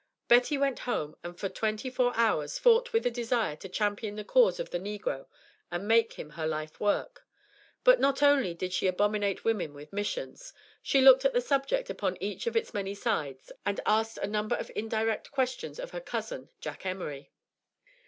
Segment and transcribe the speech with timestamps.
[0.27, 4.23] Betty went home and for twenty four hours fought with the desire to champion the
[4.23, 5.27] cause of the negro
[5.69, 7.27] and make him her life work.
[7.83, 12.17] But not only did she abominate women with missions; she looked at the subject upon
[12.19, 16.49] each of its many sides and asked a number of indirect questions of her cousin,
[16.61, 17.29] Jack Emory.